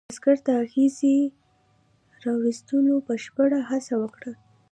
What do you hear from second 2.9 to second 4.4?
بشپړه هڅه وکړه.